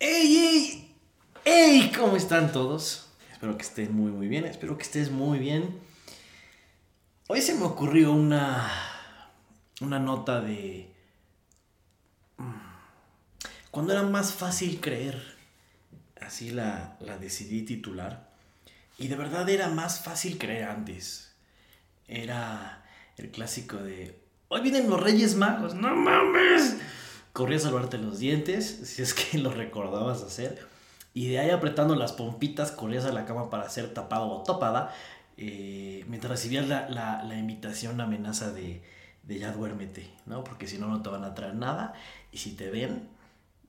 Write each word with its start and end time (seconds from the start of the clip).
¡Ey, 0.00 0.36
ey! 0.36 0.96
¡Ey! 1.44 1.92
¿Cómo 1.92 2.16
están 2.16 2.52
todos? 2.52 3.06
Espero 3.32 3.56
que 3.56 3.62
estén 3.62 3.94
muy, 3.94 4.10
muy 4.10 4.28
bien. 4.28 4.44
Espero 4.46 4.76
que 4.76 4.82
estés 4.82 5.10
muy 5.10 5.38
bien. 5.38 5.78
Hoy 7.28 7.42
se 7.42 7.54
me 7.54 7.64
ocurrió 7.64 8.12
una. 8.12 8.70
Una 9.80 9.98
nota 9.98 10.40
de. 10.40 10.90
mm, 12.38 12.50
Cuando 13.70 13.92
era 13.92 14.02
más 14.02 14.32
fácil 14.32 14.80
creer. 14.80 15.38
Así 16.20 16.50
la, 16.50 16.96
la 17.00 17.18
decidí 17.18 17.62
titular. 17.62 18.30
Y 18.98 19.08
de 19.08 19.16
verdad 19.16 19.48
era 19.48 19.68
más 19.68 20.02
fácil 20.02 20.38
creer 20.38 20.64
antes. 20.64 21.32
Era 22.08 22.84
el 23.16 23.30
clásico 23.30 23.76
de. 23.76 24.18
Hoy 24.48 24.62
vienen 24.62 24.90
los 24.90 25.00
Reyes 25.00 25.34
Magos. 25.36 25.74
¡No 25.74 25.94
mames! 25.94 26.76
Corrí 27.32 27.56
a 27.56 27.58
salvarte 27.60 27.98
los 27.98 28.18
dientes, 28.18 28.66
si 28.84 29.02
es 29.02 29.14
que 29.14 29.38
lo 29.38 29.50
recordabas 29.52 30.22
hacer. 30.22 30.66
Y 31.14 31.28
de 31.28 31.38
ahí 31.40 31.50
apretando 31.50 31.96
las 31.96 32.12
pompitas, 32.12 32.70
corrías 32.72 33.04
a 33.04 33.12
la 33.12 33.24
cama 33.24 33.50
para 33.50 33.68
ser 33.70 33.92
tapado 33.94 34.28
o 34.28 34.42
topada. 34.42 34.94
eh, 35.36 36.04
mientras 36.08 36.30
recibías 36.32 36.68
la, 36.68 36.88
la, 36.88 37.22
la 37.24 37.36
invitación, 37.38 38.00
amenaza 38.00 38.52
de, 38.52 38.82
de 39.22 39.38
ya 39.38 39.52
duérmete, 39.52 40.10
¿no? 40.26 40.44
Porque 40.44 40.66
si 40.66 40.78
no, 40.78 40.88
no 40.88 41.02
te 41.02 41.08
van 41.10 41.24
a 41.24 41.34
traer 41.34 41.54
nada. 41.54 41.94
Y 42.32 42.38
si 42.38 42.52
te 42.54 42.70
ven, 42.70 43.08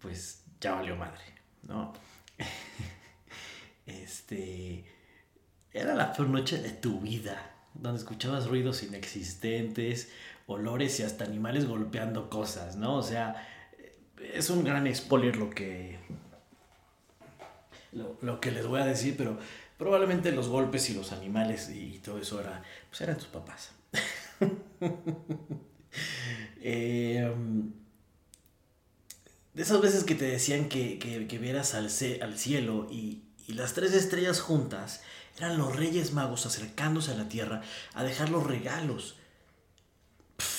pues 0.00 0.42
ya 0.60 0.74
valió 0.74 0.96
madre, 0.96 1.22
¿no? 1.62 1.92
este. 3.86 4.84
Era 5.72 5.94
la 5.94 6.12
peor 6.12 6.28
noche 6.28 6.58
de 6.58 6.70
tu 6.70 7.00
vida, 7.00 7.53
donde 7.74 7.98
escuchabas 7.98 8.48
ruidos 8.48 8.82
inexistentes, 8.82 10.10
olores 10.46 10.98
y 11.00 11.02
hasta 11.02 11.24
animales 11.24 11.66
golpeando 11.66 12.30
cosas, 12.30 12.76
¿no? 12.76 12.96
O 12.96 13.02
sea, 13.02 13.46
es 14.34 14.50
un 14.50 14.64
gran 14.64 14.92
spoiler 14.94 15.36
lo 15.36 15.50
que. 15.50 15.98
Lo, 17.92 18.16
lo 18.22 18.40
que 18.40 18.50
les 18.50 18.66
voy 18.66 18.80
a 18.80 18.84
decir, 18.86 19.14
pero 19.16 19.38
probablemente 19.78 20.32
los 20.32 20.48
golpes 20.48 20.90
y 20.90 20.94
los 20.94 21.12
animales 21.12 21.70
y 21.70 22.00
todo 22.00 22.18
eso 22.18 22.40
era, 22.40 22.62
pues 22.88 23.00
eran 23.00 23.16
tus 23.16 23.26
papás. 23.28 23.70
Eh, 26.66 27.30
de 29.54 29.62
esas 29.62 29.80
veces 29.80 30.04
que 30.04 30.14
te 30.14 30.24
decían 30.24 30.68
que, 30.68 30.98
que- 30.98 31.26
que 31.26 31.38
vieras 31.38 31.74
al, 31.74 31.88
al 32.22 32.38
cielo 32.38 32.88
y, 32.90 33.22
y 33.46 33.52
las 33.54 33.74
tres 33.74 33.92
estrellas 33.92 34.40
juntas 34.40 35.02
eran 35.38 35.58
los 35.58 35.74
reyes 35.76 36.12
magos 36.12 36.46
acercándose 36.46 37.12
a 37.12 37.16
la 37.16 37.28
tierra 37.28 37.62
a 37.94 38.04
dejar 38.04 38.28
los 38.30 38.44
regalos. 38.46 39.16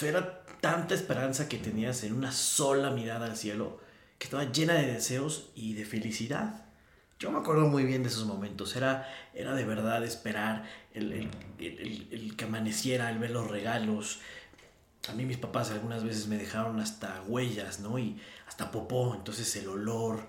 Era 0.01 0.43
tanta 0.61 0.93
esperanza 0.95 1.47
que 1.49 1.57
tenías 1.57 2.03
en 2.03 2.13
una 2.13 2.31
sola 2.31 2.91
mirada 2.91 3.25
al 3.25 3.37
cielo 3.37 3.79
que 4.17 4.25
estaba 4.25 4.45
llena 4.51 4.73
de 4.75 4.87
deseos 4.93 5.49
y 5.55 5.73
de 5.73 5.85
felicidad. 5.85 6.65
Yo 7.19 7.31
me 7.31 7.39
acuerdo 7.39 7.67
muy 7.67 7.83
bien 7.85 8.03
de 8.03 8.09
esos 8.09 8.25
momentos. 8.25 8.75
Era, 8.75 9.09
era 9.33 9.53
de 9.55 9.63
verdad 9.65 10.03
esperar 10.03 10.65
el- 10.93 11.11
el- 11.13 11.29
el- 11.59 12.07
el 12.11 12.35
que 12.35 12.45
amaneciera, 12.45 13.09
el 13.09 13.19
ver 13.19 13.31
los 13.31 13.49
regalos. 13.49 14.19
A 15.07 15.13
mí 15.13 15.25
mis 15.25 15.37
papás 15.37 15.71
algunas 15.71 16.03
veces 16.03 16.27
me 16.27 16.37
dejaron 16.37 16.79
hasta 16.79 17.21
huellas, 17.27 17.79
¿no? 17.79 17.97
Y 17.99 18.19
hasta 18.47 18.71
popó. 18.71 19.13
Entonces 19.15 19.55
el 19.55 19.67
olor, 19.69 20.27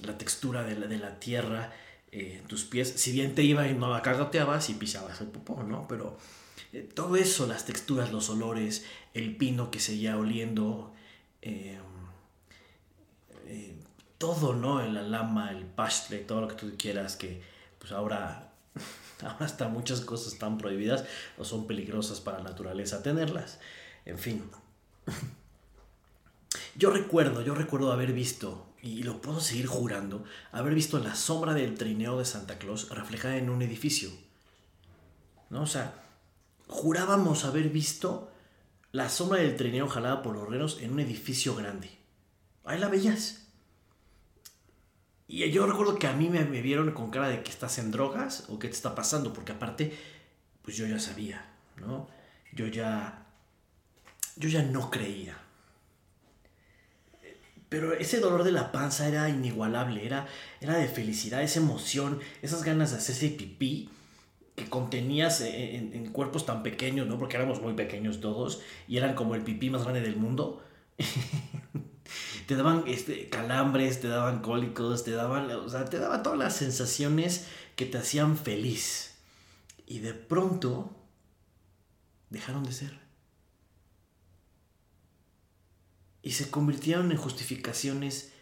la 0.00 0.16
textura 0.16 0.62
de 0.62 0.76
la, 0.78 0.86
de 0.86 0.98
la 0.98 1.18
tierra 1.18 1.72
eh, 2.12 2.42
tus 2.46 2.64
pies. 2.64 2.92
Si 2.96 3.12
bien 3.12 3.34
te 3.34 3.42
iba 3.42 3.66
y 3.66 3.74
no 3.74 3.90
la 3.90 4.02
cagateabas 4.02 4.70
y 4.70 4.74
pisabas 4.74 5.20
el 5.20 5.28
popó, 5.28 5.62
¿no? 5.62 5.86
Pero 5.88 6.18
eh, 6.72 6.88
todo 6.94 7.16
eso, 7.16 7.46
las 7.46 7.66
texturas, 7.66 8.12
los 8.12 8.30
olores, 8.30 8.86
el 9.12 9.36
pino 9.36 9.70
que 9.70 9.78
seguía 9.78 10.16
oliendo, 10.16 10.94
eh, 11.42 11.78
eh, 13.46 13.76
todo, 14.16 14.54
¿no? 14.54 14.82
La 14.86 15.02
lama, 15.02 15.50
el 15.50 15.66
pastle, 15.66 16.18
todo 16.18 16.40
lo 16.40 16.48
que 16.48 16.54
tú 16.54 16.72
quieras, 16.78 17.16
que 17.16 17.42
pues 17.78 17.92
ahora, 17.92 18.52
ahora 19.22 19.44
hasta 19.44 19.68
muchas 19.68 20.00
cosas 20.00 20.32
están 20.32 20.56
prohibidas 20.56 21.04
o 21.36 21.44
son 21.44 21.66
peligrosas 21.66 22.20
para 22.20 22.38
la 22.38 22.44
naturaleza 22.44 23.02
tenerlas. 23.02 23.58
En 24.06 24.18
fin. 24.18 24.50
Yo 26.74 26.90
recuerdo, 26.90 27.42
yo 27.42 27.54
recuerdo 27.54 27.92
haber 27.92 28.14
visto, 28.14 28.66
y 28.82 29.04
lo 29.04 29.20
puedo 29.20 29.40
seguir 29.40 29.66
jurando, 29.66 30.24
haber 30.50 30.74
visto 30.74 30.98
la 30.98 31.14
sombra 31.14 31.54
del 31.54 31.74
trineo 31.74 32.18
de 32.18 32.24
Santa 32.24 32.58
Claus 32.58 32.88
reflejada 32.90 33.36
en 33.36 33.48
un 33.48 33.62
edificio. 33.62 34.10
¿No? 35.50 35.62
O 35.62 35.66
sea, 35.66 36.02
jurábamos 36.66 37.44
haber 37.44 37.68
visto 37.68 38.32
la 38.90 39.08
sombra 39.08 39.40
del 39.40 39.56
trineo 39.56 39.86
jalada 39.86 40.20
por 40.22 40.34
los 40.34 40.48
renos 40.48 40.78
en 40.80 40.92
un 40.92 41.00
edificio 41.00 41.54
grande. 41.54 41.90
Ahí 42.64 42.80
la 42.80 42.88
veías. 42.88 43.46
Y 45.28 45.48
yo 45.52 45.64
recuerdo 45.64 45.96
que 45.98 46.08
a 46.08 46.12
mí 46.12 46.28
me, 46.28 46.44
me 46.44 46.60
vieron 46.60 46.90
con 46.90 47.10
cara 47.10 47.28
de 47.28 47.44
que 47.44 47.50
estás 47.50 47.78
en 47.78 47.92
drogas 47.92 48.46
o 48.48 48.58
qué 48.58 48.66
te 48.66 48.74
está 48.74 48.96
pasando, 48.96 49.32
porque 49.32 49.52
aparte, 49.52 49.96
pues 50.60 50.76
yo 50.76 50.86
ya 50.88 50.98
sabía, 50.98 51.54
¿no? 51.76 52.08
Yo 52.52 52.66
ya, 52.66 53.26
yo 54.36 54.48
ya 54.48 54.62
no 54.62 54.90
creía. 54.90 55.38
Pero 57.72 57.94
ese 57.94 58.20
dolor 58.20 58.44
de 58.44 58.52
la 58.52 58.70
panza 58.70 59.08
era 59.08 59.30
inigualable, 59.30 60.04
era, 60.04 60.26
era 60.60 60.76
de 60.76 60.88
felicidad, 60.88 61.42
esa 61.42 61.58
emoción, 61.58 62.20
esas 62.42 62.64
ganas 62.64 62.90
de 62.90 62.98
hacerse 62.98 63.30
pipí 63.30 63.88
que 64.54 64.68
contenías 64.68 65.40
en, 65.40 65.94
en 65.94 66.12
cuerpos 66.12 66.44
tan 66.44 66.62
pequeños, 66.62 67.06
¿no? 67.06 67.18
Porque 67.18 67.36
éramos 67.36 67.62
muy 67.62 67.72
pequeños 67.72 68.20
todos 68.20 68.60
y 68.86 68.98
eran 68.98 69.14
como 69.14 69.34
el 69.34 69.40
pipí 69.40 69.70
más 69.70 69.84
grande 69.84 70.02
del 70.02 70.16
mundo. 70.16 70.62
te 72.46 72.56
daban 72.56 72.84
este, 72.86 73.30
calambres, 73.30 74.02
te 74.02 74.08
daban 74.08 74.42
cólicos, 74.42 75.02
te 75.02 75.12
daban, 75.12 75.50
o 75.50 75.68
sea, 75.70 75.86
te 75.86 75.98
daban 75.98 76.22
todas 76.22 76.38
las 76.38 76.54
sensaciones 76.54 77.46
que 77.74 77.86
te 77.86 77.96
hacían 77.96 78.36
feliz. 78.36 79.14
Y 79.86 80.00
de 80.00 80.12
pronto 80.12 80.94
dejaron 82.28 82.64
de 82.64 82.72
ser. 82.72 83.01
Y 86.22 86.32
se 86.32 86.50
convirtieron 86.50 87.10
en 87.10 87.18
justificaciones 87.18 88.32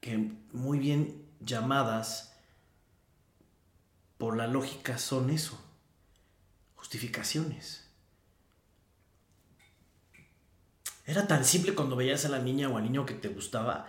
que 0.00 0.32
muy 0.52 0.78
bien 0.78 1.26
llamadas 1.40 2.32
por 4.16 4.36
la 4.36 4.46
lógica 4.46 4.98
son 4.98 5.30
eso, 5.30 5.60
justificaciones. 6.74 7.84
Era 11.04 11.26
tan 11.26 11.44
simple 11.44 11.74
cuando 11.74 11.96
veías 11.96 12.24
a 12.24 12.28
la 12.28 12.38
niña 12.38 12.68
o 12.68 12.76
al 12.76 12.84
niño 12.84 13.06
que 13.06 13.14
te 13.14 13.28
gustaba, 13.28 13.86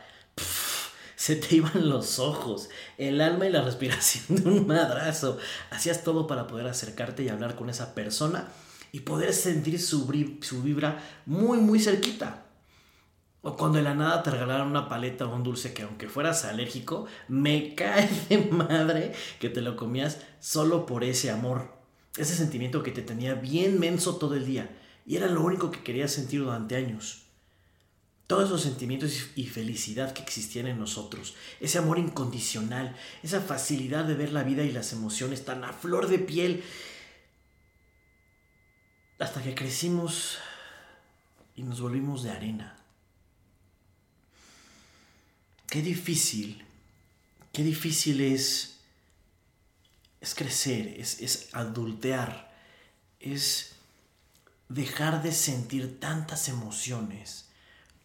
se 1.16 1.36
te 1.36 1.58
iban 1.58 1.90
los 1.90 2.20
ojos, 2.20 2.70
el 2.98 3.20
alma 3.22 3.46
y 3.46 3.52
la 3.52 3.62
respiración 3.66 4.42
de 4.42 4.50
un 4.50 4.68
madrazo. 4.68 5.38
Hacías 5.70 6.04
todo 6.04 6.28
para 6.28 6.48
poder 6.48 6.68
acercarte 6.68 7.24
y 7.24 7.30
hablar 7.30 7.56
con 7.56 7.70
esa 7.70 7.94
persona 7.94 8.48
y 8.92 9.02
poder 9.02 9.34
sentir 9.34 9.80
su, 9.80 10.08
vibra 10.08 11.04
muy, 11.26 11.60
muy 11.60 11.80
cerquita. 11.80 12.46
O 13.42 13.56
cuando 13.56 13.78
de 13.78 13.84
la 13.84 13.96
nada 13.96 14.22
te 14.22 14.32
regalaron 14.32 14.68
una 14.68 14.90
paleta 14.90 15.26
o 15.26 15.34
un 15.34 15.44
dulce 15.44 15.74
que 15.74 15.84
aunque 15.84 16.10
fueras 16.10 16.44
alérgico, 16.44 17.06
me 17.28 17.76
cae 17.76 18.10
de 18.30 18.38
madre 18.52 19.14
que 19.40 19.50
te 19.50 19.62
lo 19.62 19.76
comías 19.76 20.20
solo 20.40 20.86
por 20.86 21.04
ese 21.04 21.32
amor. 21.32 21.74
Ese 22.18 22.36
sentimiento 22.36 22.84
que 22.84 22.92
te 22.92 23.02
tenía 23.02 23.36
bien 23.36 23.80
menso 23.80 24.18
todo 24.18 24.36
el 24.36 24.46
día. 24.46 24.76
Y 25.06 25.16
era 25.16 25.28
lo 25.28 25.42
único 25.42 25.72
que 25.72 25.84
querías 25.84 26.12
sentir 26.12 26.42
durante 26.42 26.76
años. 26.76 27.24
Todos 28.28 28.46
esos 28.46 28.62
sentimientos 28.62 29.30
y 29.36 29.48
felicidad 29.48 30.14
que 30.14 30.22
existían 30.22 30.68
en 30.68 30.78
nosotros. 30.78 31.36
Ese 31.60 31.78
amor 31.78 31.98
incondicional. 31.98 32.96
Esa 33.24 33.42
facilidad 33.42 34.06
de 34.06 34.16
ver 34.16 34.34
la 34.34 34.44
vida 34.44 34.64
y 34.64 34.72
las 34.72 34.92
emociones 34.94 35.46
tan 35.46 35.64
a 35.64 35.74
flor 35.74 36.08
de 36.08 36.20
piel. 36.20 36.64
Hasta 39.20 39.44
que 39.44 39.54
crecimos 39.54 40.38
y 41.56 41.64
nos 41.64 41.82
volvimos 41.82 42.24
de 42.24 42.32
arena. 42.32 42.78
Qué 45.68 45.82
difícil, 45.82 46.66
qué 47.52 47.64
difícil 47.64 48.22
es, 48.22 48.80
es 50.22 50.34
crecer, 50.34 50.88
es, 50.98 51.20
es 51.20 51.50
adultear, 51.54 52.52
es 53.20 53.76
dejar 54.70 55.22
de 55.22 55.34
sentir 55.34 56.00
tantas 56.00 56.48
emociones 56.48 57.50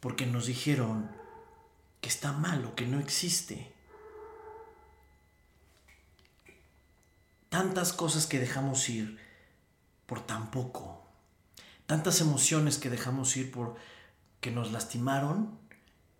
porque 0.00 0.26
nos 0.26 0.46
dijeron 0.46 1.10
que 2.00 2.08
está 2.08 2.32
mal 2.32 2.64
o 2.64 2.74
que 2.74 2.86
no 2.86 2.98
existe. 2.98 3.72
Tantas 7.48 7.92
cosas 7.92 8.26
que 8.26 8.40
dejamos 8.40 8.88
ir 8.88 9.18
por 10.06 10.20
tan 10.26 10.50
poco. 10.50 11.03
Tantas 11.86 12.20
emociones 12.20 12.78
que 12.78 12.90
dejamos 12.90 13.36
ir 13.36 13.50
por 13.50 13.76
que 14.40 14.50
nos 14.50 14.72
lastimaron 14.72 15.58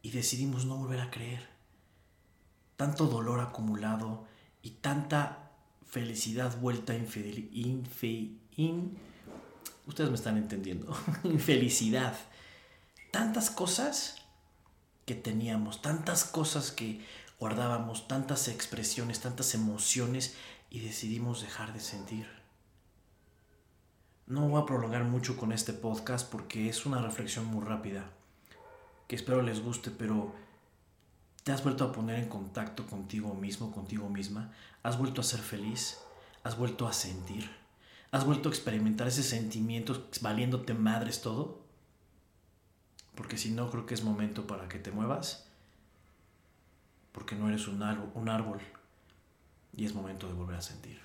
y 0.03 0.11
decidimos 0.11 0.67
no 0.67 0.77
volver 0.77 1.01
a 1.01 1.11
creer. 1.11 1.49
Tanto 2.77 3.07
dolor 3.07 3.41
acumulado 3.41 4.27
y 4.63 4.71
tanta 4.71 5.51
felicidad 5.87 6.59
vuelta 6.59 6.95
infidel, 6.95 7.49
infe, 7.53 8.33
in, 8.57 8.99
ustedes 9.87 10.11
me 10.11 10.17
están 10.17 10.37
entendiendo, 10.37 10.97
infelicidad. 11.25 12.15
Tantas 13.11 13.51
cosas 13.51 14.17
que 15.07 15.15
teníamos, 15.15 15.83
tantas 15.83 16.25
cosas 16.25 16.71
que 16.71 17.05
guardábamos, 17.39 18.09
tantas 18.09 18.49
expresiones, 18.49 19.21
tantas 19.21 19.55
emociones 19.55 20.35
y 20.71 20.81
decidimos 20.81 21.43
dejar 21.43 21.73
de 21.73 21.81
sentir. 21.81 22.44
No 24.27 24.49
voy 24.49 24.63
a 24.63 24.65
prolongar 24.65 25.05
mucho 25.05 25.37
con 25.37 25.53
este 25.53 25.75
podcast 25.75 26.31
porque 26.31 26.71
es 26.71 26.87
una 26.87 27.03
reflexión 27.03 27.45
muy 27.45 27.63
rápida, 27.63 28.09
que 29.07 29.17
espero 29.17 29.43
les 29.43 29.61
guste, 29.61 29.91
pero 29.91 30.33
¿te 31.43 31.53
has 31.53 31.63
vuelto 31.63 31.85
a 31.85 31.93
poner 31.93 32.19
en 32.19 32.31
contacto 32.31 32.87
contigo 32.87 33.35
mismo, 33.35 33.71
contigo 33.71 34.09
misma? 34.09 34.51
¿Has 34.83 34.97
vuelto 34.97 35.21
a 35.21 35.25
ser 35.25 35.41
feliz? 35.41 35.99
¿Has 36.43 36.57
vuelto 36.57 36.89
a 36.89 36.95
sentir? 36.95 37.51
¿Has 38.13 38.25
vuelto 38.25 38.49
a 38.49 38.53
experimentar 38.53 39.09
ese 39.09 39.23
sentimiento 39.23 40.09
valiéndote 40.23 40.73
madres 40.73 41.21
todo? 41.21 41.61
Porque 43.15 43.37
si 43.37 43.51
no, 43.51 43.71
creo 43.71 43.85
que 43.85 43.93
es 43.93 44.05
momento 44.05 44.47
para 44.47 44.69
que 44.69 44.79
te 44.79 44.91
muevas, 44.91 45.47
porque 47.13 47.37
no 47.37 47.51
eres 47.51 47.69
un 47.69 47.83
árbol, 47.83 48.11
un 48.15 48.31
árbol 48.31 48.61
y 49.77 49.85
es 49.85 49.95
momento 49.95 50.27
de 50.29 50.33
volver 50.33 50.57
a 50.57 50.63
sentir. 50.63 50.99